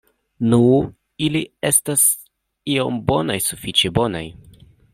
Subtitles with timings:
[0.51, 0.59] Nu,
[1.25, 2.05] ili estas
[2.77, 4.27] iom bonaj, sufiĉe bonaj.